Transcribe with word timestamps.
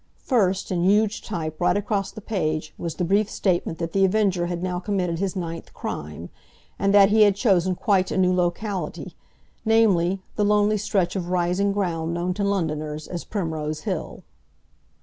First, 0.23 0.71
in 0.71 0.83
huge 0.83 1.21
type 1.21 1.61
right 1.61 1.77
across 1.77 2.09
the 2.11 2.21
page, 2.21 2.73
was 2.75 2.95
the 2.95 3.03
brief 3.05 3.29
statement 3.29 3.77
that 3.77 3.93
The 3.93 4.03
Avenger 4.03 4.47
had 4.47 4.63
now 4.63 4.79
committed 4.79 5.19
his 5.19 5.35
ninth 5.35 5.75
crime, 5.75 6.29
and 6.79 6.91
that 6.91 7.09
he 7.09 7.21
had 7.21 7.35
chosen 7.35 7.75
quite 7.75 8.09
a 8.09 8.17
new 8.17 8.33
locality, 8.33 9.15
namely, 9.63 10.23
the 10.37 10.43
lonely 10.43 10.77
stretch 10.77 11.15
of 11.15 11.27
rising 11.29 11.71
ground 11.71 12.15
known 12.15 12.33
to 12.33 12.43
Londoners 12.43 13.07
as 13.07 13.23
Primrose 13.23 13.81
Hill. 13.81 14.23